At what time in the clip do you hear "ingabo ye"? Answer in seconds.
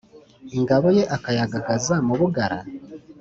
0.57-1.03